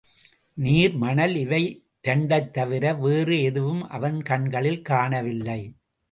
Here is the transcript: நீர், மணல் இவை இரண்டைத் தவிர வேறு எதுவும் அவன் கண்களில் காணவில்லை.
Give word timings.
நீர், 0.53 0.95
மணல் 0.95 1.35
இவை 1.35 1.83
இரண்டைத் 2.01 2.53
தவிர 2.53 2.93
வேறு 2.93 3.41
எதுவும் 3.41 3.89
அவன் 3.89 4.21
கண்களில் 4.21 4.81
காணவில்லை. 4.81 5.75